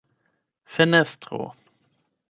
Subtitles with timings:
[0.75, 1.41] fenestro